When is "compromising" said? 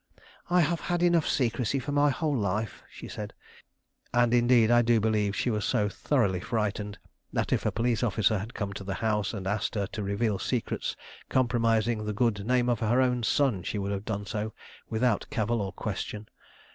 11.29-12.03